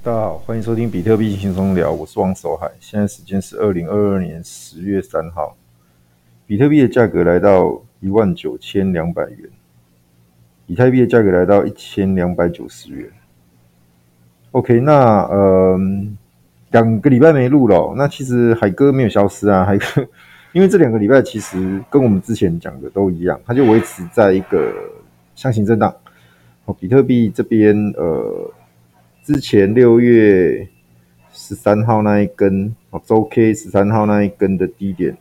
[0.00, 2.70] 大家好，欢迎收听比特币轻松聊，我是王守海。
[2.78, 5.56] 现在时间是二零二二年十月三号，
[6.46, 9.50] 比特币的价格来到一万九千两百元，
[10.66, 13.10] 以太币的价格来到一千两百九十元。
[14.52, 15.76] OK，那呃，
[16.70, 20.06] 两个礼拜没录了，那其实海哥没有消失啊， 海哥，
[20.52, 24.72] 因为这两个礼拜其实跟我们之前讲的都一样，它就维持在一个
[25.34, 25.92] 箱型震荡。
[26.66, 28.52] 哦，比特币这边呃。
[29.28, 30.66] 之前六月
[31.34, 35.18] 十三号那一根哦，周 K 十三号那一根的低点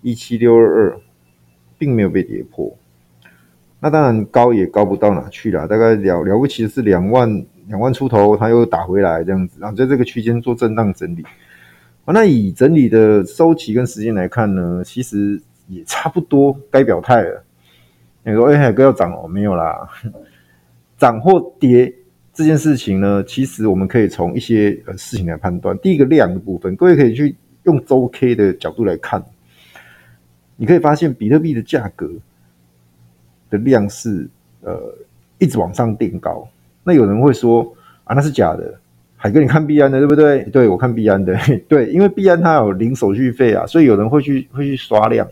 [0.00, 1.00] 一七六二二，
[1.76, 2.72] 并没有被跌破。
[3.80, 11.26] 那当然高也高不到哪去了，大概了了不起的是两万两万出头，它又打回来这样子，然后在这个区间做震荡整理。
[12.06, 17.42] 那以整理的周期跟时间来看呢，其实也差不多该表态了。
[18.22, 19.26] 你说哎，海哥要涨哦？
[19.26, 19.88] 没有啦，
[20.96, 21.92] 涨或跌。
[22.38, 25.76] 这件事情呢，其实我们可以从一些呃事情来判断。
[25.78, 29.20] 第一个量的部分，各位可以去用周 K 的角度来看，
[30.54, 32.08] 你可以发现比特币的价格
[33.50, 34.28] 的量是
[34.60, 34.80] 呃
[35.40, 36.48] 一直往上垫高。
[36.84, 38.72] 那有人会说啊，那是假的。
[39.16, 40.44] 海哥，你看币安的对不对？
[40.44, 41.36] 对，我看币安的，
[41.66, 45.26] 对，因为币安它有零手续费啊，所以有人会去会去刷量。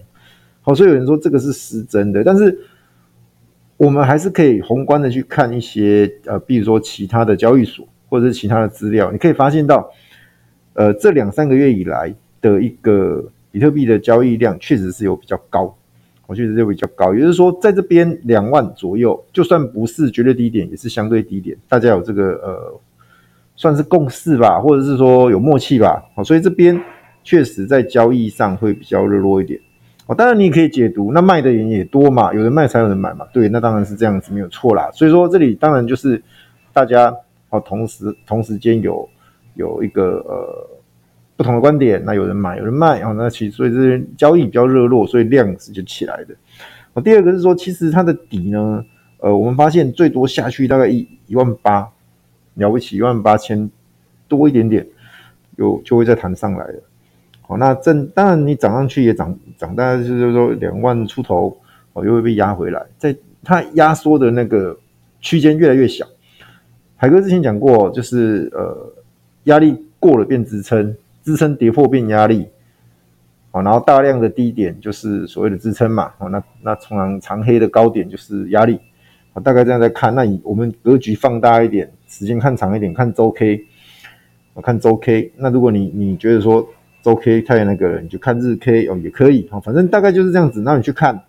[0.60, 2.58] 好，所以有人说这个是失真的，但是。
[3.76, 9.90] 我们还是可以宏观的去看一些呃，比如说其他的交易所或者是其他的资料，你可以发现到，
[10.72, 15.76] 呃，这两三个月以来的一个比特币的交易量确实是有比较高，
[16.26, 22.80] 我觉得是有比较高，也就是说，在这边两万左右，就算不是绝对低点，也是相对低点，大家有这个呃，
[23.56, 26.80] 算是共识吧，或者是说有默契吧，好，所以这边
[27.22, 29.60] 确实在交易上会比较热络一点。
[30.06, 34.88] 哦，当然你也可以解读，那卖的人也多嘛，有人卖才有人买嘛，对，那当然是这样子，没有错啦。
[34.92, 36.22] 所以说这里当然就是
[36.72, 37.12] 大家
[37.50, 39.08] 哦，同时同时间有
[39.54, 40.68] 有一个呃
[41.36, 46.34] 不同的观点，那有人买有人卖，哦，那其实所以这些交易比较热络，所以量是就起来的。
[46.92, 48.84] 哦，第二个是说，其实它的底呢，
[49.18, 51.88] 呃，我们发现最多下去大概一一万八，
[52.54, 53.68] 了不起一万八千
[54.28, 54.86] 多一点点，
[55.56, 56.82] 有就会再弹上来了。
[57.48, 61.56] 哦，那正当然你涨上去也涨涨，大概就是说两万出头，
[61.92, 64.76] 哦，又会被压回来，在它压缩的那个
[65.20, 66.04] 区间越来越小。
[66.96, 68.92] 海哥之前讲过，就是呃
[69.44, 72.48] 压力过了变支撑，支撑跌破变压力，
[73.52, 78.80] 哦，然后大量的低点就是所谓的支撑嘛，哦，那那通常长黑的高点就是压力，
[79.34, 80.12] 哦，大概这样在看。
[80.12, 83.64] 那以我们格局放大一点，时间看长一点，看周 K，
[84.54, 85.30] 我看周 K。
[85.36, 86.66] 那如果你你觉得说，
[87.06, 90.60] 周 K 看那个，你就看日 K 哦，也可以，反正大概就是这样子。
[90.62, 91.22] 那你去看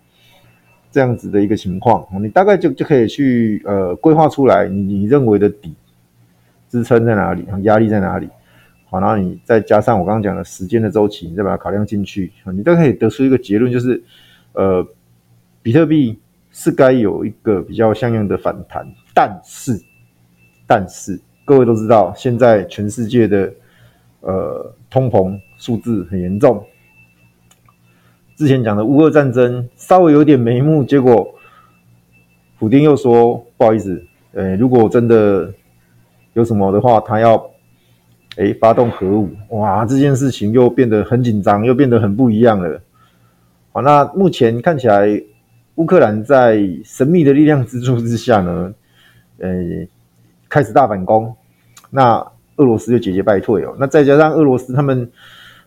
[0.90, 5.72] 这样子的一个情况，你大概就就可以去呃规划出来你，你认为的底
[6.68, 8.28] 支撑在哪里，压力在哪里，
[8.86, 14.02] 好，然后你再加上我刚刚讲的时间的周期，你再把它考量进去，你都可以得出一个结论，就是
[14.54, 14.84] 呃，
[15.62, 16.18] 比特币
[16.50, 18.84] 是该有一个比较像样的反弹，
[19.14, 19.80] 但是
[20.66, 23.54] 但是各位都知道，现在全世界的
[24.22, 25.38] 呃通膨。
[25.58, 26.64] 数字很严重。
[28.36, 31.34] 之前讲的乌俄战争稍微有点眉目，结果
[32.56, 34.00] 普丁又说不好意思，
[34.32, 35.52] 呃，如果真的
[36.34, 37.50] 有什么的话，他要
[38.36, 42.80] 诶发动核武，哇，这件事情又变得很紧张，又变得很不一样了。
[43.72, 45.20] 好，那目前看起来，
[45.74, 48.72] 乌克兰在神秘的力量支柱之下呢，
[49.38, 49.50] 呃，
[50.48, 51.34] 开始大反攻，
[51.90, 52.24] 那
[52.54, 53.76] 俄罗斯就节节败退哦。
[53.80, 55.10] 那再加上俄罗斯他们。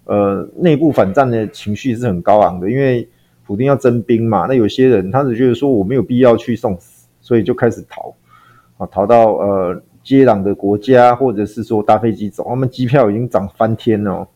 [0.06, 3.08] 呃，内部反战的情绪是很高昂的，因为
[3.46, 4.46] 普丁要征兵嘛。
[4.50, 8.14] 那有些人他只觉得说我没有必要去送死，所以就开始逃，
[8.78, 12.44] 啊，逃到呃接壤的国家，或者是说搭飞机走。
[12.50, 14.28] 他们机票已经涨翻天了。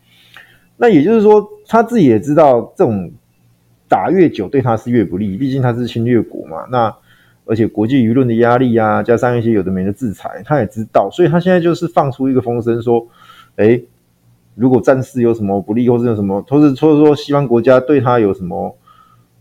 [0.77, 3.11] 那也就是说，他自己也知道这种
[3.89, 6.65] 打越久对他是越不利，毕竟他是侵略国嘛。
[6.69, 6.95] 那
[7.45, 13.07] 而且国际舆论的压力啊，加上一些有的没的制裁，他也知道，所以他现在就是放出一个风声说，
[13.55, 13.81] 哎。
[14.55, 18.73] 如果战事有什么不利，或者有什么，或者说西方国家对他有什么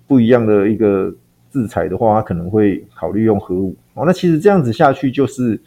[0.09, 1.09] 不一样的一个
[1.53, 3.77] 制裁的话，他可能会考虑用核武。
[3.95, 5.61] 哦，那其实这样子下去就是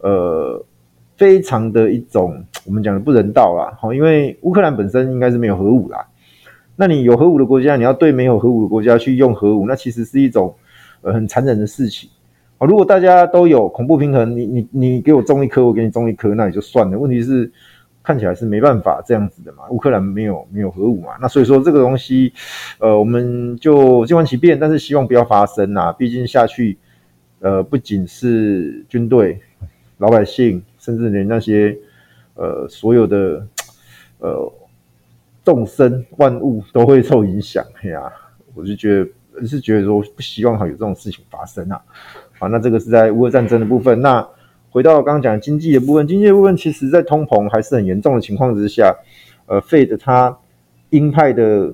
[0.00, 0.60] 呃
[1.16, 3.72] 非常的一种我们讲的不人道啦。
[3.80, 6.04] 好，因为乌克兰本身应该是没有核武啦。
[6.74, 10.52] 那你有核武的国家，你要对没有核武的国家去用核武，那其实是一种
[11.02, 12.10] 呃很残忍的事情。
[12.58, 16.98] 啊，如果大家都有恐怖平衡，你你你给我种一颗，我给你种一颗，那也就算了。
[16.98, 17.48] 问题是。
[18.08, 22.32] 看起来是没办法这样子的嘛，乌克兰没有没有核武嘛，那所以说这个东西，
[22.78, 25.92] 呃，我们就静观其变，但是希望不要发生啊。
[25.92, 26.78] 毕竟下去，
[27.40, 29.38] 呃，不仅是军队、
[29.98, 31.76] 老百姓，甚至连那些
[32.32, 33.46] 呃所有的
[34.20, 34.50] 呃
[35.44, 37.62] 众生万物都会受影响。
[37.82, 38.10] 哎呀，
[38.54, 39.04] 我就觉
[39.34, 41.78] 得是觉得说不希望有这种事情发生啊。
[42.38, 44.00] 好，那这个是在乌俄战争的部分。
[44.00, 44.26] 那
[44.70, 48.94] 回到刚刚讲经济的部分，经济的部分其实在通膨还是很严重的情况之下，
[49.46, 50.38] 呃，Fed 它
[50.90, 51.72] 鹰派的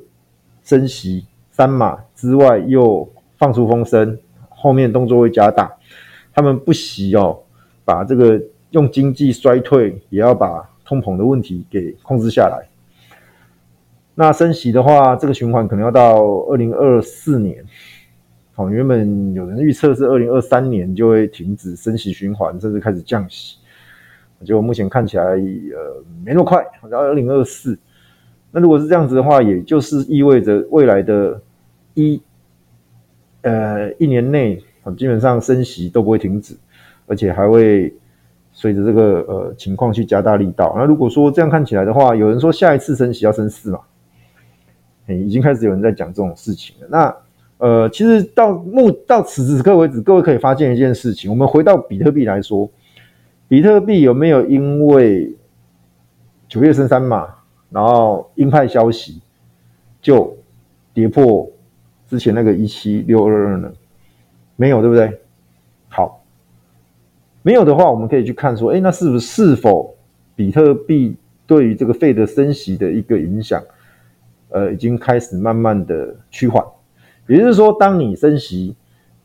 [0.62, 4.18] 升息三码之外，又放出风声，
[4.48, 5.72] 后面动作会加大。
[6.32, 7.40] 他们不惜哦，
[7.84, 12.68] 把这个用经济衰退也要把通膨的问题给控制下来。
[14.14, 17.64] 那升息的话，这个循环可能要到二零二四年。
[18.56, 23.58] 好，原本有人预测是二零二三年就会停止升息循环，甚至开始降息。
[24.44, 27.76] 结果目前看起来，呃，没那么快，好像二零二四。
[28.52, 31.40] 那如果是这样子的话，也就是意味着未来的
[31.94, 32.22] 一
[33.42, 34.62] 呃一年内，
[34.96, 36.54] 基本上升息都不会停止，
[37.06, 37.92] 而且还会
[38.52, 40.72] 随着这个呃情况去加大力道。
[40.78, 43.80] 那如果说这样看起来的话，有人说下一次升息要升四嘛？
[45.08, 46.86] 已经开始有人在讲这种事情了。
[46.88, 47.16] 那
[47.58, 51.30] 呃，其实到目到此时此刻为止，各位可以发现一件事情。
[51.30, 52.68] 我们回到比特币来说，
[53.48, 55.34] 比特币有没有因为
[56.48, 57.28] 九月升三嘛，
[57.70, 59.22] 然后鹰派消息
[60.02, 60.36] 就
[60.92, 61.48] 跌破
[62.08, 63.72] 之前那个一七六二二呢？
[64.56, 65.20] 没有，对不对？
[65.88, 66.22] 好，
[67.42, 69.96] 没有的话，我们可以去看说，哎，那是不是是否
[70.34, 71.16] 比特币
[71.46, 73.62] 对于这个 Fed 升息的一个影响，
[74.50, 76.64] 呃，已经开始慢慢的趋缓？
[77.26, 78.74] 也就是说，当你升息，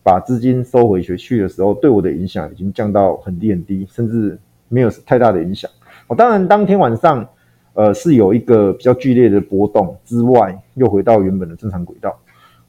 [0.01, 4.38] 把资金收回去去的时候，对我的影响已经降到很低很低，甚至
[4.69, 5.69] 没有太大的影响。
[6.07, 7.28] 哦，当然，当天晚上，
[7.74, 12.18] 呃，是有一个比较剧烈的波动之外，又回到原本的正常轨道，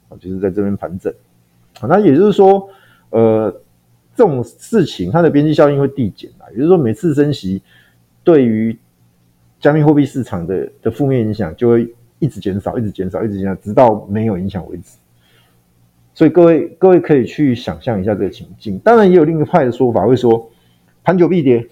[0.09, 1.13] 啊，就是在这边盘整。
[1.81, 2.69] 那也就是说，
[3.09, 3.49] 呃，
[4.15, 6.45] 这种事情它的边际效应会递减啊。
[6.51, 7.61] 也就是说，每次升息
[8.23, 8.77] 对于
[9.59, 14.97] 加密货币市场的的负面影响就会一直减少，一直减少，一直减少，直到没有影响为止。
[16.13, 20.49] 所以各位各位可以去想象一下这个情境，当然也有另一派的说法，会说
[21.03, 21.67] 盘久必跌，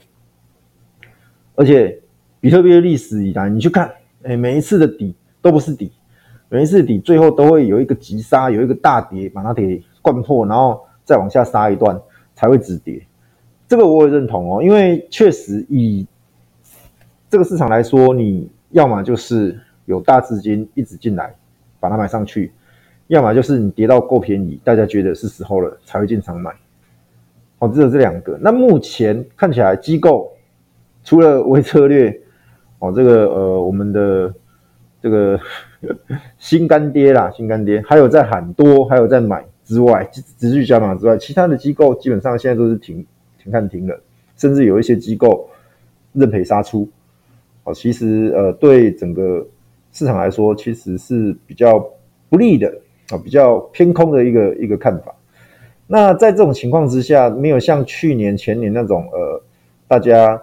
[1.56, 2.00] 而且
[2.40, 3.92] 比特币的历史以来，你去看，
[4.24, 5.92] 哎，每一次的底都不是底，
[6.48, 12.00] 每一次底最后都会有一个急杀，有一个大跌把它给灌破，然后再往下杀一段
[12.34, 13.06] 才会止跌。
[13.68, 16.08] 这个我也认同哦，因为确实以
[17.30, 21.36] 这个市场来说，你要么就是有大资金一直进来
[21.80, 22.54] 把它买上去。
[23.10, 26.56] 要么就是你跌到够便宜，大家觉得是时候了才会进场买。
[27.58, 28.38] 哦，只有这两个。
[28.40, 30.32] 那目前看起来，机构
[31.04, 32.16] 除了微策略，
[32.78, 34.32] 哦，这个呃，我们的
[35.02, 35.40] 这个
[36.38, 40.08] 新干爹啦，新干爹，还有在喊多，还有在买之外，
[40.38, 43.04] 持续加码之外，其他的机构基本上现在都是停
[43.42, 44.00] 停看停了，
[44.38, 45.50] 甚至有一些机构
[46.14, 46.88] 认赔杀出。
[47.64, 49.46] 哦，其实呃，对整个
[49.92, 51.80] 市场来说，其实是比较
[52.30, 52.72] 不利的。
[53.12, 55.14] 啊，比较偏空的一个一个看法。
[55.88, 59.42] 那在这种情况之下，没有像去年、前年那种呃，
[59.88, 60.40] 大家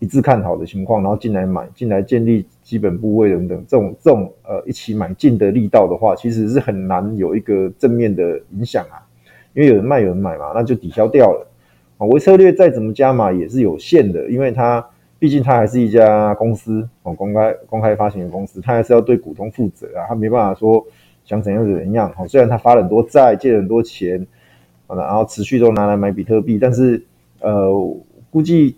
[0.00, 8.98] 一致看好的情况，然后进来买、进来建立基本部位等等这种这种呃一起买进的力道的话，其实是很难有一个正面的影响啊。
[9.54, 11.46] 因为有人卖、有人买嘛，那就抵消掉了。
[11.98, 14.84] 啊，微策略再怎么加码也是有限的，因为它
[15.20, 20.84] 毕竟它还是一家公司哦，公开公开发行的公司，它还是要对股东负责啊，它没办法说。
[21.30, 24.26] 想怎样就怎样，好，虽然他发了很多债，借了很多钱，
[24.88, 27.00] 好的，然后持续都拿来买比特币，但是
[27.38, 27.70] 呃，
[28.32, 28.74] 估计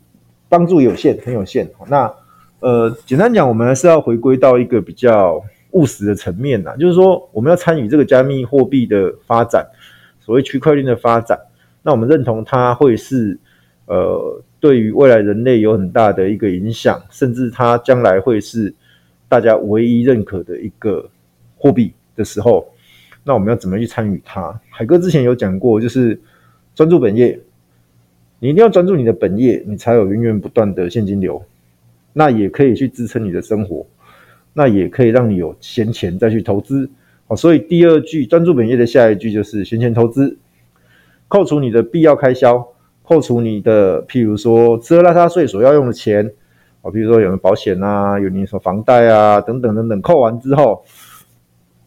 [0.50, 1.66] 帮助有限，很有限。
[1.88, 2.12] 那
[2.60, 9.66] 呃，简单讲，我们还是要回归到一个比较务实的层面呐，就是说，我们要参与这个加密货币的发展，
[10.20, 11.38] 所谓区块链的发展，
[11.82, 13.38] 那我们认同它会是
[13.86, 18.74] 呃，对于未来人类有很大的一个影响，甚至它将来会是
[19.26, 21.08] 大家唯一认可的一个
[21.56, 21.94] 货币。
[22.22, 22.64] 的时候，
[23.24, 24.60] 那我们要怎么去参与它？
[24.70, 26.20] 海哥之前有讲过，就是
[26.72, 27.36] 专注本业，
[28.38, 31.42] 你一定要专注你的本业，你才有源源不断的现金流，
[32.12, 33.84] 那也可以去支撑你的生活，
[34.52, 36.88] 那也可以让你有闲钱再去投资。
[37.26, 40.38] 好，所以第二句专注本业的下一句就是闲钱投资，
[41.26, 42.66] 扣除你的必要开销，
[43.02, 46.32] 扣除你的譬如说吃喝拉撒睡所要用的钱，
[46.82, 50.84] 啊，比如说有的保险啊，有你说房贷啊等等等等，扣完之后。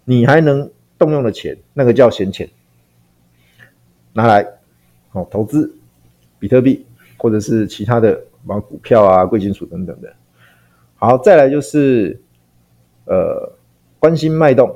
[0.05, 2.47] 你还能动用的钱，那个叫闲钱，
[4.13, 4.47] 拿来
[5.11, 5.75] 哦投资
[6.39, 6.85] 比特币
[7.17, 8.13] 或者是其他的，
[8.45, 10.13] 包括股票啊、贵金属等等的。
[10.95, 12.19] 好，再来就是
[13.05, 13.51] 呃
[13.99, 14.73] 关心脉动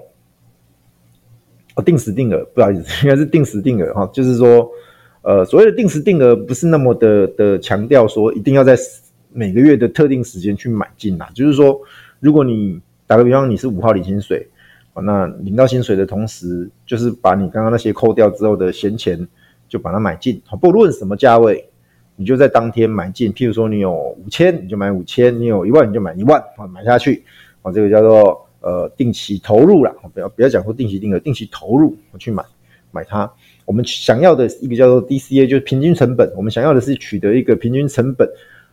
[1.75, 4.69] 哦，定时定额，不好意思， 应该是定时定额哈，就是说
[5.21, 8.75] 呃所谓的定时定额不是那么的的强调说一定要在
[9.31, 11.29] 每个月的特定时间去买进啦。
[11.35, 11.79] 就是说，
[12.19, 14.47] 如果你打个比方，你是五号领薪水，
[14.95, 19.27] 那领到薪水的同时，就是把你刚刚那些扣掉之后的闲钱，
[19.67, 20.41] 就把它买进。
[20.59, 21.69] 不论什么价位，
[22.15, 23.31] 你就在当天买进。
[23.33, 27.23] 譬如说，你有五千，你就买五千；你有一万，你就买一万，啊，买下去。
[27.61, 32.43] 啊，这个叫做呃定期投入啦，不要不要讲说定期定额，定期投入我去买
[32.91, 33.31] 买它。
[33.65, 36.29] 我们想要的一个叫做 DCA，就是平均成本。
[36.35, 38.27] 我们想要的是取得一个平均成本。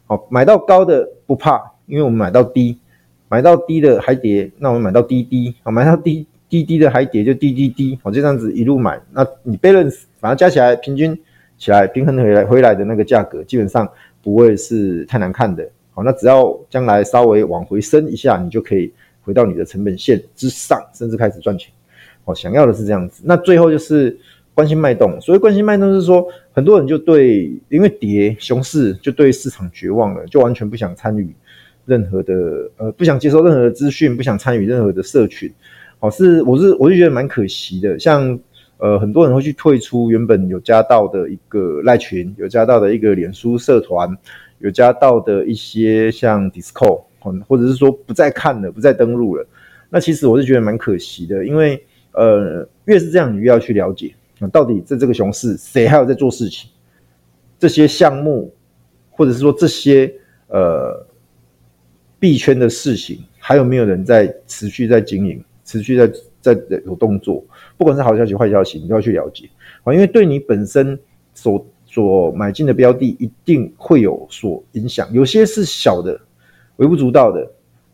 [0.06, 2.78] 好，买到高的不怕，因为我们买到低，
[3.28, 9.00] 买到低的还跌，那我们买到低低，好，买到低低低的还跌就低低低，好，就这样子一路买。
[9.12, 11.18] 那你 balance 反正加起来平均
[11.58, 13.88] 起来平衡回来回来的那个价格，基本上
[14.22, 15.68] 不会是太难看的。
[15.92, 18.92] 好，那只要将来稍微往回升一下，你就可以
[19.22, 21.72] 回到你的成本线之上，甚至开始赚钱。
[22.24, 23.22] 好，想要的是这样子。
[23.24, 24.16] 那最后就是
[24.54, 25.20] 关心脉动。
[25.20, 31.34] 所谓关心脉动，是说很多人就对因为跌熊市就对市场绝望了，就完全不想参与
[31.86, 35.50] 任何的呃，不想接受任何的资讯，不想参与任何的社群。
[35.98, 37.98] 好，是我是我就觉得蛮可惜的。
[37.98, 38.38] 像
[38.76, 44.14] 呃很多人会去退出原本有加到的一个赖群，有加到的一个脸书社团。
[44.58, 47.02] 有加到的一些像 Discord，
[47.46, 49.46] 或者是说不再看了，不再登录了。
[49.90, 54.14] 那其实我是觉得蛮可惜的，因为呃，越是这样，你越要去了解，
[54.50, 56.70] 到底在这个熊市谁还有在做事情，
[57.58, 58.50] 这些项目，
[59.10, 60.10] 或者是说这些
[60.48, 61.05] 呃
[62.18, 67.44] 币圈的事情，还有没有人在持续在经营，持续在在有动作？
[67.76, 69.48] 不管是好消息坏消息，你都要去了解
[69.84, 70.98] 啊，因为对你本身
[71.34, 76.20] 所所买进的标的一定会有所影响，有些是小的、
[76.76, 77.50] 微不足道的，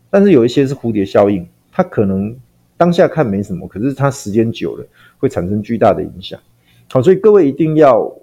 [0.09, 2.35] 但是有一些是蝴蝶效应，它可能
[2.77, 4.85] 当下看没什么，可是它时间久了
[5.17, 6.39] 会产生巨大的影响。
[6.89, 8.13] 好，所以各位一定要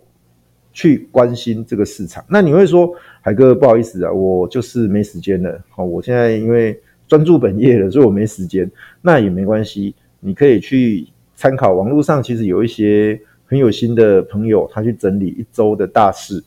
[0.72, 2.24] 去关心这个市场。
[2.28, 5.62] 那你会说，海哥不好意思啊，我就是没时间了。
[5.70, 8.70] 好，我现在因为专注本业了，所以我没时间。
[9.00, 13.20] 那也没关系，你可以去参考网络上，其实有一些。
[13.50, 16.40] 很有心的朋友，他去整理一周的大事，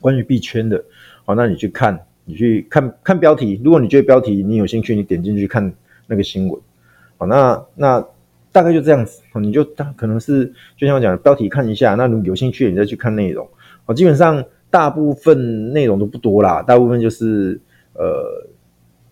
[0.00, 0.82] 关于币圈的，
[1.26, 3.60] 好，那你去看，你去看看标题。
[3.62, 5.70] 如果你觉得标题你有兴趣，你点进去看
[6.06, 6.58] 那个新闻，
[7.18, 8.08] 好，那那
[8.50, 13.46] 大概就这样子，你就大可能是就像我讲的标题看一下，那你有兴趣你再去看内容，
[13.84, 14.42] 好，基本上
[14.76, 17.58] 大部分内容都不多啦，大部分就是
[17.94, 18.46] 呃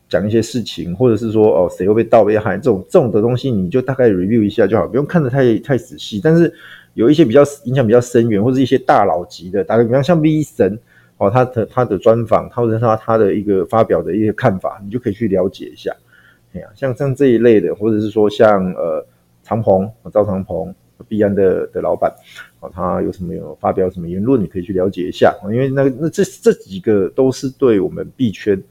[0.09, 6.53] 讲一些事情，或者是说哦谁会被盗被害这种这种的东西，你就大概 review 一下就好，不用看得太太仔细，但是。
[6.95, 10.79] 有一些比较影响比较深远，或者一些大佬级的，打个比方，像 V 神
[11.17, 15.91] 哦，他的他的专访，或者他他的一个发表的一些看法，你就可以去了解一下。
[16.53, 19.05] 哎呀，像像这一类的，或者是说像呃
[19.43, 20.73] 长鹏赵长鹏
[21.09, 22.15] 币安的的老板
[22.73, 25.37] 他有什么有发表什么言论，你可以去了解一下。
[25.45, 28.63] 因为那那这这几个都是对我们币圈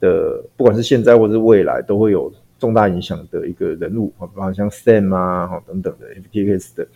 [0.00, 2.32] 的，不管是现在或者是未来，都会有。
[2.60, 6.88] 重大影响的一个人物啊，比方像 Sam 啊，等等的 FTX 的，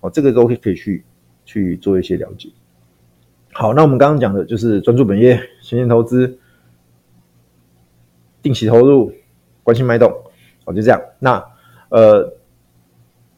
[0.00, 1.04] 哦，这个都可以去
[1.44, 2.48] 去做一些了解。
[3.52, 6.38] 好，那我们刚刚讲的就是专注本业、闲钱投资、
[8.40, 9.12] 定期投入、
[9.62, 10.10] 关心脉动，
[10.64, 10.98] 哦，就这样。
[11.18, 11.44] 那
[11.90, 12.32] 呃，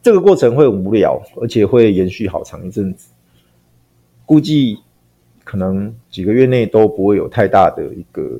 [0.03, 3.09] 这个过程会很无聊，而且会延续好长一阵子，
[4.27, 4.77] 估计
[5.43, 8.39] 可能几个月内都不会有太大的一个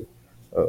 [0.50, 0.62] 呃。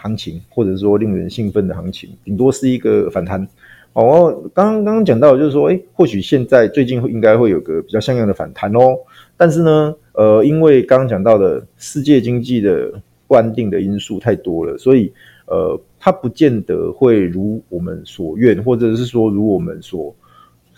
[0.00, 3.48] 行情，或者说令人兴奋的行情，顶多是一个反弹。
[3.94, 8.96] 哦，刚刚刚讲到，就是说，诶，或许现在最近会应该会有个比较像样的反弹哦。
[9.36, 12.92] 但是呢，呃，因为刚刚讲到的世界经济的
[13.26, 15.12] 不安定的因素太多了，所以
[15.46, 20.14] 呃，它不见得会如我们所愿，或者是说如我们所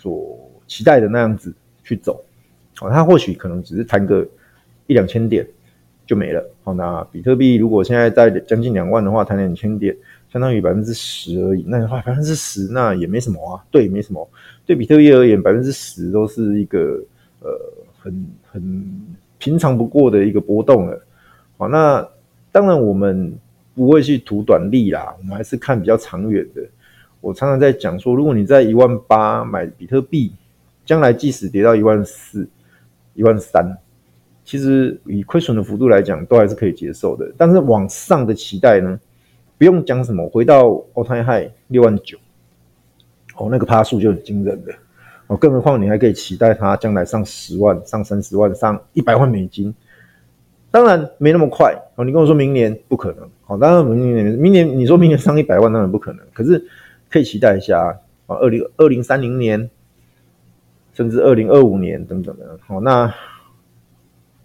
[0.01, 1.53] 所期待的那样子
[1.83, 2.23] 去走。
[2.81, 4.27] 哦，它或许可能只是弹个
[4.87, 5.47] 一两千点。
[6.03, 6.45] 就没了。
[6.63, 9.95] 好，那比特币如果现在在将近两万的话，弹两千点，
[10.29, 11.63] 相当于百分之十而已。
[11.65, 13.63] 那的话，百分之十那也没什么啊。
[13.71, 14.29] 对，没什么。
[14.65, 17.01] 对比特币而言，百分之十都是一个
[17.39, 17.49] 呃
[17.97, 18.91] 很很
[19.37, 21.01] 平常不过的一个波动了。
[21.55, 22.05] 好，那
[22.51, 23.33] 当然我们
[23.73, 26.61] 不会去图短利啦，我们还是看比较长远的。
[27.21, 30.33] 我常常在讲说，如果你在一万八买比特币，
[30.83, 32.49] 将来即使跌到一万四、
[33.13, 33.77] 一万三。
[34.43, 37.31] 其实以亏损的幅度来讲，都还是可以接受的。
[37.37, 38.99] 但是往上的期待呢，
[39.57, 40.63] 不用讲什么，回到
[40.95, 42.17] all time high 六万九，
[43.37, 44.73] 哦，那个趴数就很惊人的
[45.27, 45.37] 哦。
[45.37, 49.73] 更何况你还可以期待它将来上十万、上三十万、上一百万美金。
[50.71, 52.03] 当然没那么快哦。
[52.03, 56.65] 你跟我说明年不可能，好，当然明年明年你说明年上一百万当然不可能，可是
[57.11, 59.69] 可以期待一下啊，二零二零三零年，
[60.93, 62.57] 甚至二零二五年等等的。
[62.65, 63.13] 好，那。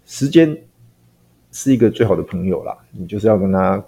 [0.09, 0.57] 时间
[1.51, 3.83] 是一个最好的朋友啦，你就是要跟他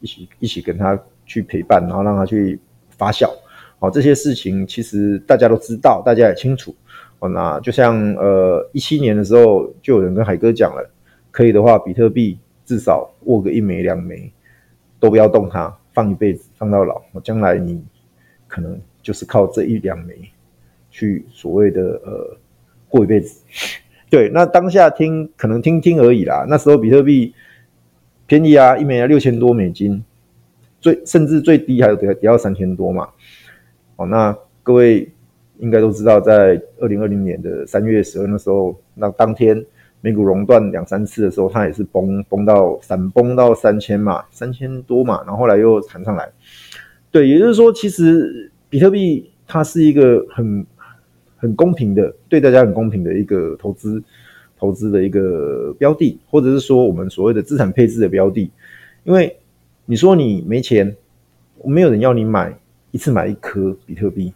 [0.00, 3.30] 一起一起跟他去陪伴，然后让他去发酵。
[3.78, 6.76] 好，这些事情其实大家都知道，大家也清楚。
[7.18, 10.86] 哦，那就像呃一七年的时候，就有人跟海哥讲了，
[11.30, 14.30] 可以的话，比特币至少握个一枚两枚，
[15.00, 17.00] 都不要动它，放一辈子，放到老。
[17.12, 17.82] 我将来你
[18.54, 20.14] 可能就是靠这一两枚
[20.88, 22.36] 去所谓的呃
[22.88, 23.42] 过一辈子。
[24.08, 26.46] 对，那当下听可能听听而已啦。
[26.48, 27.34] 那时候比特币
[28.26, 30.04] 便宜啊，一枚要六千多美金，
[30.80, 33.08] 最甚至最低还有得跌到三千多嘛。
[33.96, 35.10] 哦，那各位
[35.58, 39.60] 应该都知道，在二零二零年的三月十二那时候，那当天
[40.00, 46.30] 美股熔断两三次的时候，它也是崩崩到闪崩到三千嘛，三千多嘛，然后后来又弹上来。
[47.14, 50.66] 对，也就是说，其实比特币它是一个很。
[51.36, 54.02] 很公平的，对大家很公平的一个投资
[54.58, 58.50] 投资的一个标的，或者是说我们所谓的资产配置的标的。
[59.02, 59.36] 因为
[59.84, 60.96] 你说你没钱，
[61.62, 62.56] 没有人要你买
[62.92, 64.32] 一次买一颗比特币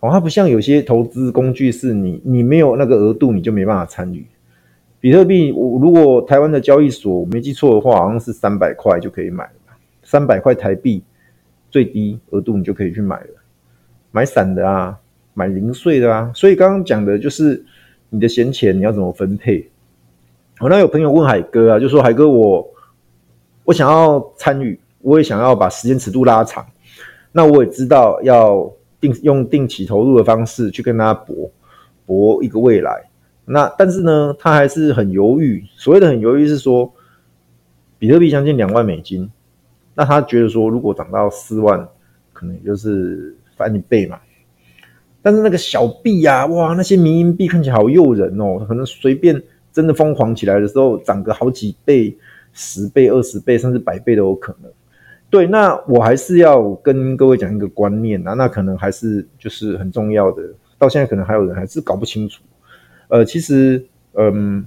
[0.00, 4.26] 哦，它不像有些投资工具是你你没有那个额度你就没办法参与。
[4.98, 11.00] 比特币，我如果台湾的交易所我没记错的话，好像是三百块就可以买了，三百块台币
[11.70, 13.30] 最低额度你就可以去买了，
[14.10, 14.98] 买散的啊。
[15.34, 17.64] 买零碎的啊，所以刚刚讲的就是
[18.10, 19.70] 你的闲钱你要怎么分配。
[20.58, 22.68] 我那有朋友问海哥啊，就说海哥我
[23.62, 26.66] 我想要参与，我也想要把时间尺度拉长，
[27.30, 28.68] 那我也知道要
[29.00, 31.48] 定用定期投入的方式去跟他搏
[32.04, 33.08] 搏一个未来。
[33.44, 35.64] 那但是呢，他还是很犹豫。
[35.76, 36.92] 所谓的很犹豫是说，
[37.96, 39.30] 比特币将近两万美金，
[39.98, 41.88] 那他觉得说如果涨到四万，
[42.32, 44.16] 可能就是翻一倍嘛。
[45.20, 52.16] 但是那个小币呀、啊，哇，那些民营币看起来好诱人哦，可能随便真的疯狂起来的时候，涨个好几倍、
[52.52, 54.70] 十倍、二十倍，甚至百倍都有可能。
[55.28, 60.44] 对，那我还是要跟各位讲一个观念啊，那可能还是就是很重要的。
[60.78, 62.40] 到现在可能还有人还是搞不清楚。
[63.08, 64.64] 呃，其实，嗯，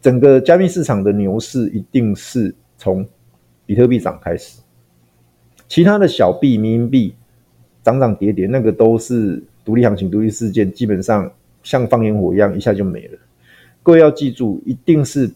[0.00, 3.06] 整个加密市场的牛市一定是从
[3.66, 4.60] 比特币涨开始，
[5.68, 7.14] 其他的小币、民营币。
[7.82, 11.30] 涨涨跌跌，那个都是独立行情、独立事件，基本上
[11.62, 13.18] 像放烟火一样，一下就没了。
[13.82, 15.30] 各位要记住，一定是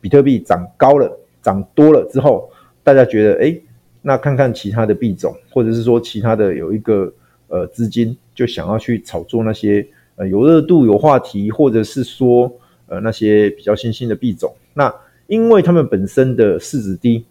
[0.00, 2.50] 比特币涨高了、涨多了之后，
[2.82, 3.56] 大家觉得，哎，
[4.02, 7.12] 那看看其他的币种，或者是说其他的有一个
[7.46, 12.52] 呃资金，就想要去炒作那些呃有热度、有话题，或者是说
[12.88, 14.52] 呃那些比较新兴的币种。
[14.74, 14.92] 那
[15.28, 17.24] 因为他们本身的市值低，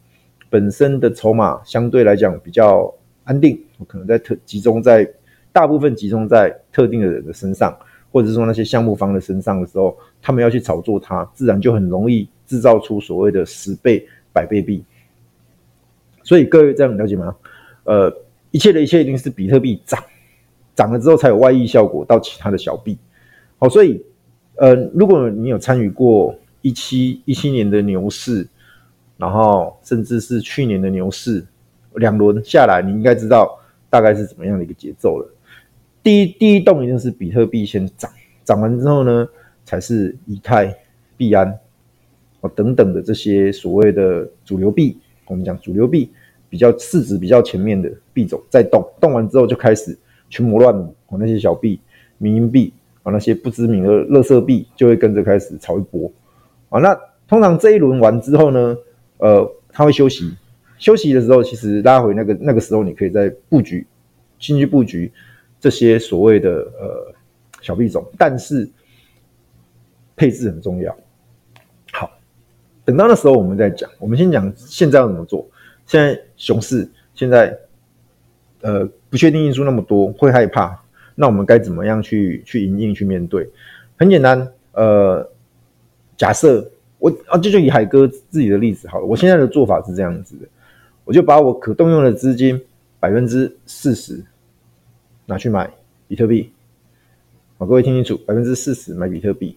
[0.49, 3.59] 本身的筹码相对来讲比较安定。
[3.87, 5.05] 可能在特集中在
[5.51, 7.77] 大部分集中在特定的人的身上，
[8.11, 14.83] 或者是说那些项目方的身上的时候，他们要去炒作它，自然就很容易制造出所谓的十倍、百倍币。
[16.23, 17.35] 所以各位这样了解吗？
[17.83, 18.11] 呃，
[18.51, 20.01] 一切的一切一定是比特币涨，
[20.73, 22.97] 涨了之后才有外溢效果到其他的小币。
[23.59, 24.01] 好，所以
[24.55, 28.47] 呃，如果你有参与过一七一七年的牛市，
[29.17, 31.45] 然后甚至是去年的牛市。
[31.97, 33.57] 两轮下来，你应该知道
[33.89, 35.25] 大概是怎么样的一个节奏了。
[36.03, 38.11] 第一，第一动一定是比特币先涨，
[38.43, 39.25] 涨完之后呢，
[39.63, 40.75] 才是以太、
[41.15, 41.57] 币安
[42.41, 44.97] 哦等等的这些所谓的主流币。
[45.27, 46.11] 我们讲主流币
[46.49, 49.97] 比较市值比较前面的币种在动，动完之后就开始
[50.29, 51.79] 群魔乱舞哦，那些小币、
[52.17, 52.73] 民营币
[53.03, 56.11] 啊，那些不知名的垃圾币就会跟着开始炒一波
[56.67, 56.81] 啊。
[56.81, 56.93] 那
[57.25, 58.75] 通常这一轮完之后呢，
[59.17, 60.35] 呃，他会休息。
[60.77, 63.87] 休息的时候，其实拉回那个那个时候，你可以再布局，
[64.39, 65.11] 进去布局
[65.59, 67.13] 这些所谓的呃
[67.61, 68.69] 小币种，但是
[70.15, 70.95] 配置很重要。
[71.93, 72.11] 好，
[72.83, 73.89] 等到那时候我们再讲。
[73.99, 75.47] 我们先讲现在要怎么做。
[75.87, 77.57] 现在熊市，现在
[78.61, 80.77] 呃不确定因素那么多，会害怕。
[81.15, 83.49] 那我们该怎么样去去迎应去面对？
[83.97, 85.31] 很简单，呃，
[86.17, 89.05] 假设我啊，就就以海哥自己的例子好了。
[89.05, 90.47] 我现在的做法是这样子的。
[91.03, 92.59] 我就把我可动用的资金
[92.99, 94.25] 百分之四十
[95.27, 95.69] 拿去买
[96.07, 96.51] 比特币，
[97.59, 99.55] 好，各位听清楚，百分之四十买比特币，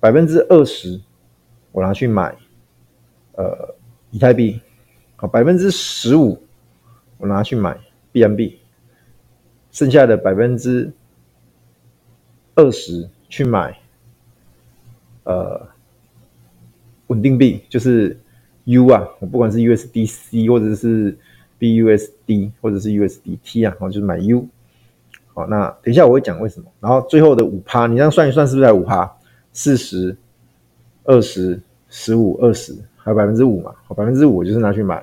[0.00, 0.98] 百分之二十
[1.70, 2.34] 我拿去买
[3.32, 3.74] 呃
[4.10, 4.58] 以太币，
[5.16, 6.42] 好，百分之十五
[7.18, 7.78] 我拿去买
[8.10, 8.58] B M B，
[9.70, 10.90] 剩下的百分之
[12.54, 13.78] 二十去买
[15.24, 15.68] 呃
[17.08, 18.18] 稳定币，就是。
[18.70, 21.16] U 啊，不管是 USDC 或者是
[21.58, 24.46] BUSD 或者是 USDT 啊，我就是买 U。
[25.32, 26.66] 好，那等一下我会讲为什么。
[26.78, 29.10] 然后最后的五趴，你这样算一算，是不是才五趴？
[29.54, 30.14] 四十、
[31.04, 35.02] 二十、十五、二十，还有百分之五嘛，好，百分之五就是拿去买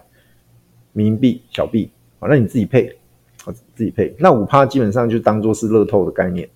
[0.93, 1.89] 民币、小币，
[2.19, 2.95] 好，那你自己配，
[3.43, 6.47] 好，自己配，那五趴基本上就当做是乐透的概念，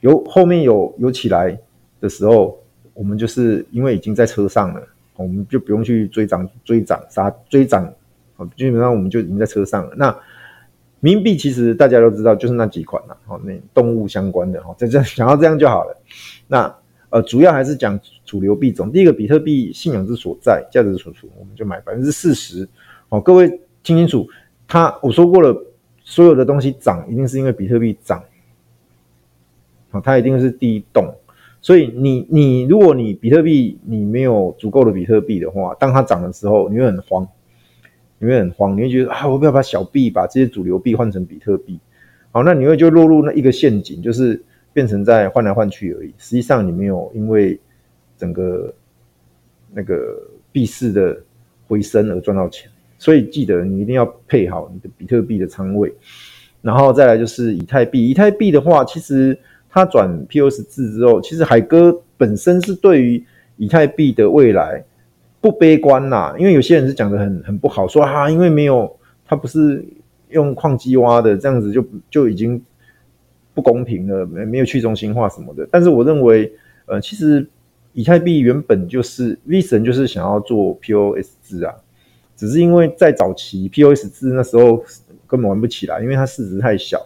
[0.00, 1.60] 有后面有有起来
[2.00, 2.58] 的时候，
[2.94, 4.82] 我们就是因为已经在车上了，
[5.16, 7.92] 我们就不用去追涨、追涨、杀、追涨，
[8.36, 10.16] 好，基本上我们就已经在车上了，那。
[11.02, 15.96] 民币其实大家都知道，就是那几款啦，好，那动物相关的哈，这这想要这样就好了。
[16.46, 16.76] 那
[17.08, 18.92] 呃，主要还是讲主流币种。
[18.92, 22.68] 第一个，比特币信仰之所在，价值所处，我们就买百分之四十。
[23.08, 23.48] 好，各位
[23.82, 24.28] 听清楚，
[24.68, 25.56] 他我说过了，
[26.04, 28.22] 所有的东西涨，一定是因为比特币涨，
[29.90, 31.10] 好，它一定是第一动。
[31.60, 37.26] 所以你你如果你比特币你没有足够的比特币的话，当它涨的时候，你会很慌。
[38.22, 41.80] 你会很慌，你会觉得啊，我不要把小币把这些主流币换成比特币，
[42.32, 44.44] 好，那你会就落入那一个陷阱，就是
[44.74, 46.12] 变成在换来换去而已。
[46.18, 47.58] 实际上你没有因为
[48.18, 48.74] 整个
[49.72, 51.18] 那个币市的
[51.66, 55.90] 回升而赚到钱，所以记得你一定要配好你的比特币的仓位，
[56.60, 58.06] 然后再来就是以太币。
[58.06, 59.38] 以太币的话，其实
[59.70, 63.24] 他转 POS 制之后，其实海哥本身是对于
[63.56, 64.84] 以太币的未来。
[65.42, 69.82] 不悲观啦，因为有些人是讲的很很不好，说、啊，因为没有他不是
[70.28, 72.62] 用矿机挖的，这样子就就已经
[73.54, 75.66] 不公平了，没没有去中心化什么的。
[75.70, 76.52] 但是我认为，
[76.84, 77.48] 呃，其实
[77.94, 81.74] 以太币原本就是 V 神就是想要做 POS 制啊，
[82.36, 84.84] 只是因为在早期 POS 制那时候
[85.26, 87.00] 根本玩不起来，因为它市值太小，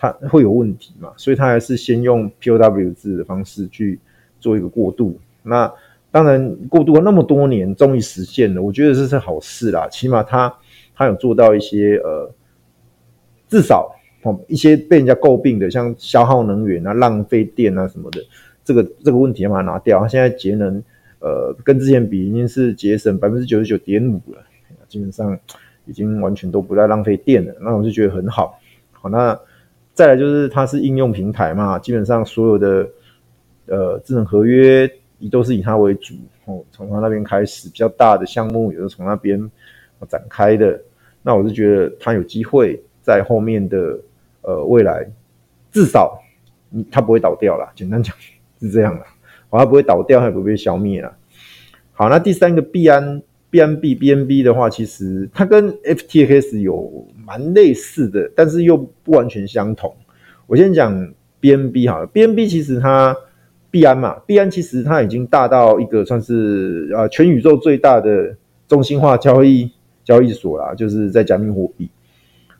[0.00, 4.00] 它会有问题嘛，所以他还是先用 POW 制的方式去
[4.40, 5.20] 做一个过渡。
[5.42, 5.70] 那
[6.10, 9.86] 当然，过渡了那么多年，终于实现了，我觉得这是好事啦。
[9.88, 10.52] 起码他
[10.94, 12.32] 他有做到一些呃，
[13.46, 18.22] 至少哦一些被人家诟病的，像消耗能源啊、浪费电啊什么的，
[18.64, 20.00] 这个这个问题要把它拿掉。
[20.00, 20.82] 他现在节能
[21.18, 24.42] 呃跟之前比已经是节省百分之九十九点五了，
[24.88, 25.38] 基本上
[25.84, 27.54] 已经完全都不再浪费电了。
[27.60, 28.58] 那我就觉得很好。
[28.92, 29.38] 好，那
[30.00, 32.88] 再来就是它是应用平台嘛，基本上所有的
[33.66, 34.90] 呃智能合约。
[35.30, 36.14] 都是以它为主
[36.46, 39.38] 哦，从它那边开始比较大的项目，也是从那边
[40.08, 40.80] 展开的。
[41.20, 44.00] 那我是觉得它有机会在后面的
[44.40, 45.06] 呃未来，
[45.70, 46.18] 至少
[46.90, 47.70] 它不会倒掉啦。
[47.74, 48.16] 简单讲
[48.62, 49.04] 是这样的，
[49.50, 51.14] 它不会倒掉，它也不会被消灭啦。
[51.92, 59.94] 好，那第三个币安 Bnb Bnb 的话，其实它跟 FTX 有蛮类似的，但是又不完全相同。
[60.46, 60.92] 我先讲
[61.40, 63.16] BNB 好了，BNB 其实它。
[63.72, 68.34] 币安嘛，币安其实它已经大到一个算是呃全宇宙最大的
[68.66, 69.70] 中心化交易
[70.02, 71.88] 交易所啦，就是在加密货币。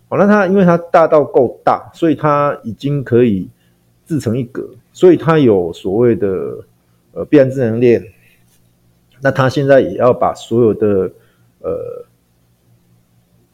[0.09, 3.48] 好，那它因为它大到够大，所以它已经可以
[4.05, 6.64] 自成一格，所以它有所谓的
[7.11, 8.00] 呃币安智能链。
[9.20, 11.11] 那他现在也要把所有的
[11.61, 12.04] 呃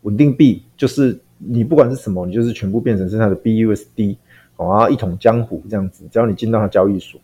[0.03, 4.17] 稳定币，就是你不管是什么，你就是全部变成是它的 BUSD，
[4.55, 7.21] 好啊，一统江湖这样子，只要你进到它交易所。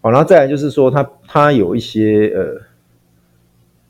[0.00, 2.60] 好，然后再来就是说，它它有一些呃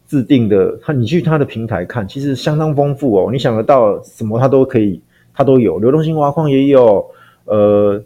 [0.07, 3.31] 制定的，它你去它的平台看，其实相当丰富哦。
[3.33, 5.01] 你想得到什么，它都可以，
[5.33, 5.79] 它都有。
[5.79, 7.05] 流动性挖矿也有，
[7.47, 8.03] 呃，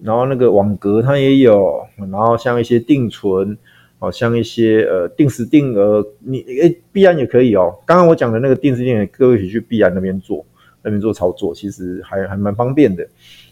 [0.00, 3.58] 然后那个网格它也有，然后像一些定存，
[4.02, 7.72] 好像一些呃定时定额，你诶币安也可以哦。
[7.86, 10.44] 刚刚我讲的那个定时定额，各位可以去币安那边做，
[10.82, 13.06] 那边做操作，其实还还蛮方便的。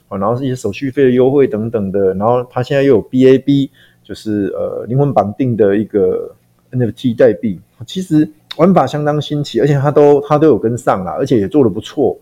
[0.08, 3.70] 哦，然后是一些手续费的优惠等等的，然后它现在又有 BAB。
[4.02, 6.34] 就是呃灵魂绑定的一个
[6.72, 12.18] NFT 代币，其实玩法相当新奇，而且它都它都有跟上啦，而且也做的不错，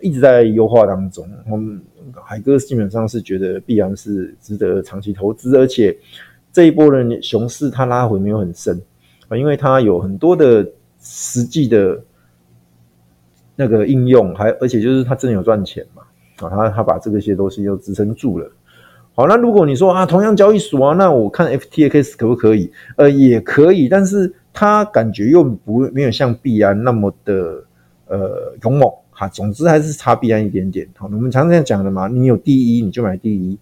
[0.00, 1.24] 一直在优化当中。
[1.48, 1.80] 我们
[2.24, 5.96] 海哥基本上是觉得币安是值得长期投资，而且
[6.52, 8.80] 这一波的熊市它拉回没有很深
[9.28, 10.66] 啊，因为它有很多的
[11.00, 12.02] 实际的
[13.56, 16.02] 那个应用，还而且就是它真的有赚钱嘛
[16.46, 18.50] 啊，它它把这个些东西又支撑住了。
[19.14, 22.72] 好，那如果你说啊，同样交易所啊，那我看 FTX 可不可以？
[22.96, 27.62] 呃，也可以，但是它感觉又不没有像币安那么的
[28.06, 29.28] 呃勇猛哈。
[29.28, 30.88] 总之还是差币安一点点。
[30.96, 33.58] 好，我们常常讲的嘛，你有第一你就买第一，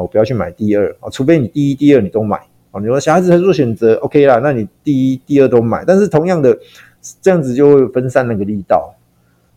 [0.00, 2.40] 我，不要去买第二啊，除非你第一、第二你都买。
[2.70, 6.58] 好，你说小孩子在做选择，OK 啦，那你第一、第二都买，但是同样的
[7.20, 8.94] 这样子就会分散那个力道。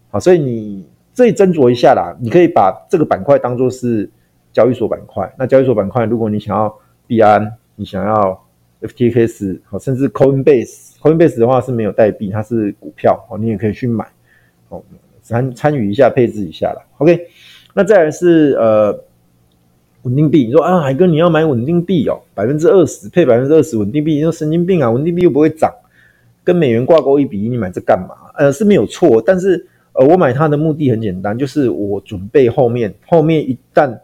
[0.10, 4.10] 好，所以你这斟酌一下啦，你可以把这个板块当做是。
[4.53, 6.71] 交易所板块，那交易所板块，如果你想要
[7.08, 8.39] 币安，你想要
[8.84, 14.06] FTX，好，甚至 Coinbase，Coinbase 的话是没有代币，它是股票，哦，你也可以去买，
[14.69, 14.84] 哦，
[15.23, 16.86] 参参与一下，配置一下啦。
[16.99, 17.19] OK，
[17.73, 19.03] 那再来是呃
[20.03, 25.73] 稳定币，你说啊，海哥你要买稳定币哦，百分之二十配百分之二十稳定币，你说神经病啊，稳定币又不会涨，
[26.43, 28.13] 跟美元挂钩一比一，你买这干嘛？
[28.35, 33.97] 呃，是没有错，但是呃，我买它的目的很简单，就是我准备后面后面一旦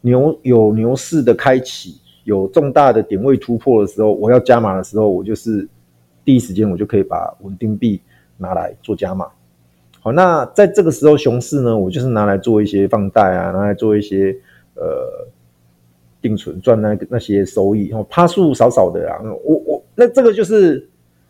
[0.00, 5.68] 牛有牛市的开启，有重大的点位突破的时候，我要加码的时候，我就是
[6.24, 8.00] 第一时间我就可以把稳定币
[8.38, 9.28] 拿来做加码。
[10.00, 14.36] 好，那在这个时候熊市呢，我就是拿来做一些放贷啊，拿来做一些。
[14.76, 15.26] 呃，
[16.20, 20.88] 定存赚那那些收益，哦，趴数少少的啊，我我那这个就是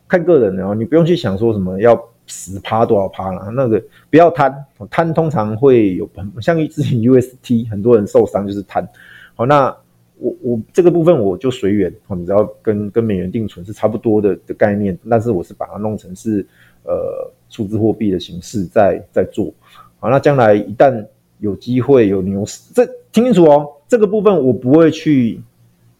[0.08, 3.80] 看个人的哦，你不用去想说什么要十趴多少趴啦，那个
[4.10, 4.52] 不要贪，
[4.90, 6.08] 贪通常会有
[6.40, 8.88] 像之前 UST 很多人受伤就是贪，
[9.34, 9.74] 好，那
[10.18, 16.44] 我我这个部分我就随缘，你只要跟跟美元定存是差不多的的概念，但是我是把它弄成是
[16.84, 19.52] 呃数字货币的形式在在做，
[20.00, 21.06] 好，那将来一旦
[21.38, 23.66] 有机会有牛市，这听清楚哦。
[23.88, 25.40] 这个部分我不会去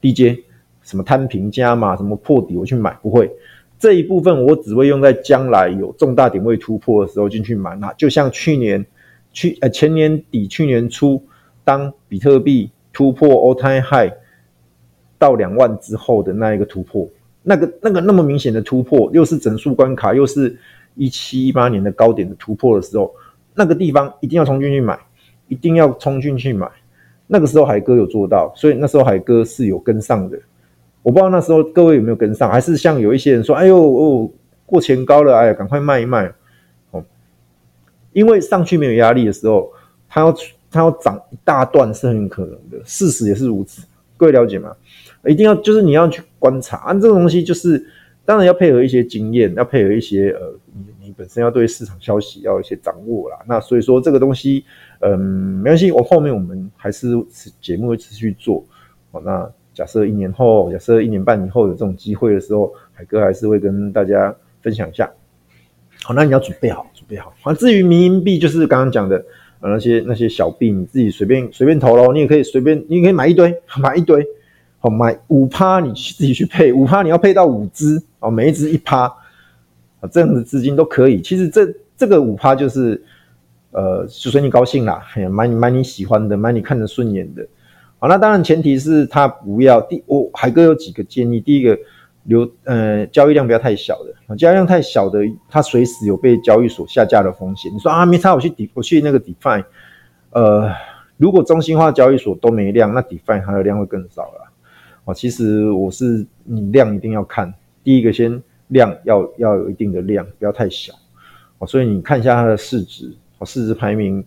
[0.01, 0.37] 低接，
[0.83, 3.31] 什么摊平加码，什么破底我去买，不会。
[3.79, 7.77] 这一部分我只会用在将来有重大点位突破的时候进去买。
[7.77, 8.85] 那就像去年
[9.33, 11.23] 去呃前年底去年初，
[11.63, 14.11] 当比特币突破 all time high
[15.19, 17.07] 到两万之后的那一个突破，
[17.43, 20.57] 那个那个那么明显的突破，又是整数关卡，又是
[20.95, 23.15] 一七一八年的高点的突破的时候，
[23.55, 24.99] 那个地方一定要冲进去买。
[25.49, 26.69] 一定要冲进去买，
[27.27, 30.39] 那个时候海哥有做到，所以那时候海哥是有跟上的。
[31.03, 34.31] 我不知道那时候各位有没有跟上，还是像有一些人说：“哎呦哦，
[34.65, 36.33] 过前高了，哎呀，赶快卖一卖。”
[36.91, 37.05] 哦，
[38.13, 39.73] 因为上去没有压力的时候，
[40.09, 40.35] 它要
[40.71, 43.83] 它要涨一大段是很可能的，事实也是如此。
[44.17, 44.75] 各位了解吗？
[45.27, 47.87] 一定要就是你要去观察啊，这个东西就是
[48.25, 50.55] 当然要配合一些经验，要配合一些呃。
[50.79, 54.63] 你你本身要对市场消息要一些掌握啦，那所以说这个东西，
[55.01, 57.09] 嗯，没关系，我后面我们还是
[57.61, 58.65] 节目会持续做。
[59.13, 65.11] 好，那假设一年后，假设一年半以后有这种机会的时候，海哥还是会跟大家分享一下。
[66.03, 67.35] 好，那你要准备好，准备好。
[67.43, 69.25] 好，至于民营币，就是刚刚讲的
[69.61, 74.27] 那些那些小币，你自己随便随便投咯，你也可以随便，你也可以买一堆，买一堆。
[74.79, 79.05] 好，买五趴，你自己去配五趴，你要配到五只哦，每一只一趴。
[80.01, 81.21] 啊，这样的资金都可以。
[81.23, 83.03] 其实这这个五趴就是，
[83.71, 87.47] 呃，就随你高兴啦，买你买你喜欢的，买你看得顺眼的。
[87.99, 91.41] 好，那当然前提是他不要第，我海哥有几个建议。
[91.41, 91.79] 第一个，
[92.25, 97.73] 流呃交易量不要太小的，交易量太小的，它随时有被交易所下架的风险。
[97.75, 99.65] 你说啊，没差，我去 D 我去那个 DeFi，
[100.31, 100.71] 呃，
[101.17, 104.53] 如果中心化交易所都没量，那 DeFi 它的量会更少了。
[105.05, 107.53] 哦，其实我是你量一定要看，
[107.83, 108.43] 第一个先。
[108.71, 110.93] 量要要有一定的量，不要太小
[111.59, 111.67] 哦。
[111.69, 114.25] 所以你看一下它的市值，哦市值排名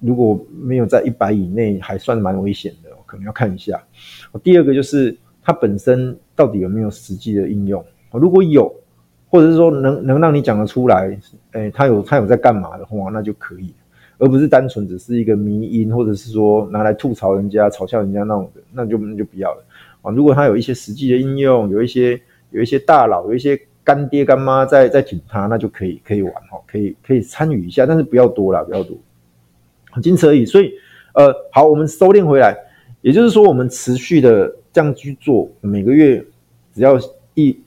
[0.00, 3.82] 如果没有在一百以内，还算蛮危险的，可能要看一下。
[4.42, 7.84] 第二个就是它本身到底有没有实际的应用？
[8.12, 8.74] 如果有，
[9.28, 11.18] 或者是说能能让你讲得出来，
[11.52, 13.72] 哎，它有它有在干嘛的话，那就可以，
[14.18, 19.64] 而不是单纯只是一个迷因，或者是说拿来吐槽人家、嘲笑人家那种的，那就那就不要了
[20.02, 20.10] 啊。
[20.10, 22.20] 如果它有一些实际的应用，有一些。
[22.54, 28.96] 有一些大佬，有一些干爹干妈在在挺他，那就可以可以玩哈，可以可以参与一下，但是不要多啦，不要多，
[30.02, 30.46] 仅此而已。
[30.46, 30.72] 所以，
[31.14, 32.56] 呃，好，我们收敛回来，
[33.00, 36.24] 也就是说，我们持续的这样去做，每个月
[36.72, 36.96] 只要
[37.34, 37.58] 一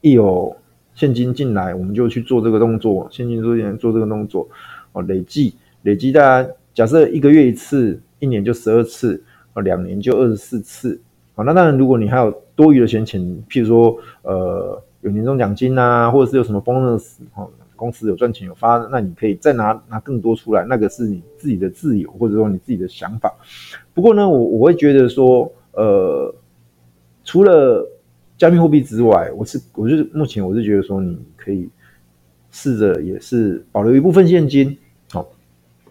[0.00, 0.56] 一有
[0.94, 4.48] 现金进来，我们就去做这个动作，现金做进做这个动作，
[4.92, 9.22] 哦，累计累计，大家假设一个月一次，一年就十二次，
[9.54, 11.00] 哦，两年就二十四次。
[11.34, 23.32] 好，那当然，如果你还有多余的闲钱，譬如说，呃，有年终奖金啊，或者是有什么 bonus，哈，公司有赚钱有发，那你可以再拿拿更多出来，那个是你自己的自由，或者说你自己的想法。
[23.94, 26.34] 不过呢，我我会觉得说，呃，
[27.24, 27.88] 除了
[28.36, 31.68] 加密货币之外，我是我就是目前我是觉得说，你可以
[32.50, 34.76] 试着也是保留一部分现金，
[35.12, 35.24] 好，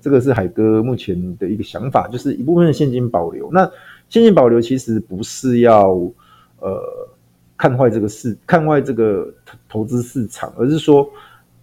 [0.01, 3.49] 这个是海哥目前的一个想法，就是一部分的现金保留。
[3.53, 3.69] 那
[4.09, 5.91] 现金保留其实不是要
[6.59, 7.07] 呃
[7.57, 9.27] 看坏这个市，看坏这个
[9.67, 11.09] 投资市场，而是说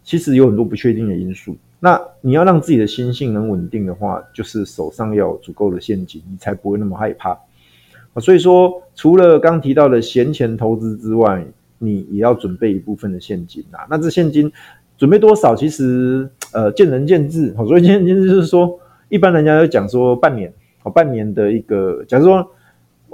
[0.03, 1.57] 其实有很多不确定的因素。
[1.79, 7.39] 那你要让自己的心性能稳定的话，就是手上要有足够的现金，你才不会那么害怕。
[8.21, 11.45] 所以说，除了刚提到的闲钱投资之外，
[11.79, 13.87] 你也要准备一部分的现金啊。
[13.89, 14.51] 那这现金
[14.99, 17.55] 准备多少，其实呃见仁见智。
[17.55, 18.79] 所以见仁见智就是说，
[19.09, 20.53] 一般人家要讲说半年。
[20.85, 22.47] 哦，半年的一个，假如说，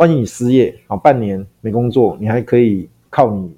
[0.01, 3.55] 万一你失业，好，半年没工作，你还可以靠你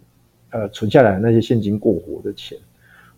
[0.50, 2.58] 呃存下来的那些现金过活的钱。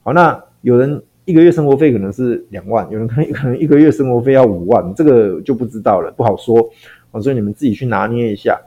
[0.02, 6.70] 好，那有人一个月生活费可能是两万，有人可能可能一个月生活费要五万，这个就不知道了，不好说
[7.12, 7.18] 啊。
[7.18, 8.60] 所以你们自己去拿捏一下。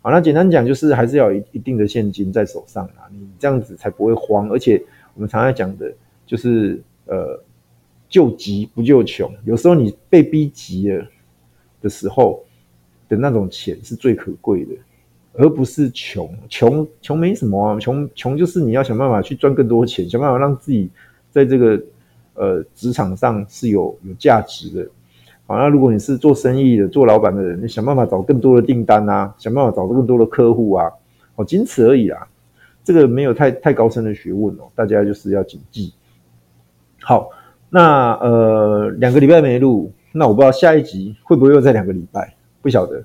[0.00, 4.48] 好，那简单讲就是还是要有一一定的现金在手上啊，你这样子才不会慌。
[4.48, 4.80] 而且
[5.14, 5.92] 我们常常讲的
[6.24, 7.42] 就是呃，
[8.08, 11.04] 救急不救穷，有时候你被逼急了
[11.80, 12.44] 的时候
[13.08, 14.72] 的那种钱是最可贵的，
[15.34, 16.28] 而不是穷。
[16.48, 20.90] 穷穷没什么啊，穷穷就是你要想办法去赚更多钱，想办法让自己
[21.30, 21.82] 在这个
[22.34, 24.88] 呃职场上是有有价值的。
[25.46, 30.90] 好，那如果你是做生意的、做老板的人，你想办法找更多的订单啊，想办法找更多的客户啊，
[31.36, 32.26] 哦，仅此而已啦。
[32.82, 35.92] 这个没有太太高深的学问哦，大家就是要谨记。
[37.00, 37.30] 好，
[37.68, 42.33] 那呃两个礼拜没录，那我不知道下一集会不会又再两个礼拜，
[42.64, 43.04] 不晓得。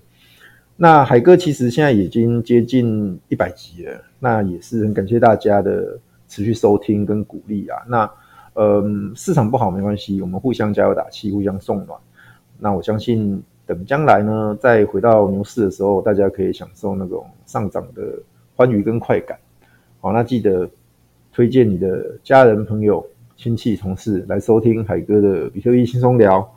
[0.77, 7.77] 那海哥其实现在已经接近一百集了，那也是很感谢大家的持续收听跟鼓励啊。
[7.85, 8.09] 那
[8.53, 8.81] 呃
[9.13, 11.99] 市场不好没关系，我们互相加油打气，互相送暖。
[12.57, 18.01] 那我相信，等将来呢，再回到牛市的时候，大家可以享受那种上涨的
[18.55, 19.37] 欢愉跟快感。
[19.99, 20.69] 好，那记得
[21.33, 26.49] 推荐你的家人、朋友、亲戚、同事来收听海哥的比特币轻松聊。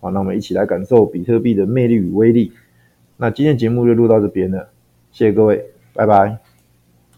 [0.00, 2.52] 好，那我们一起来感受比特币的魅力与威力。
[3.16, 4.70] 那今天节目就录到这边了，
[5.10, 6.38] 谢谢各位，拜拜。